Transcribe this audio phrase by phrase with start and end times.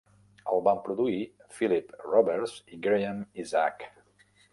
[0.53, 1.19] El van produir
[1.57, 3.87] Philip Roberts i Graeme Isaac.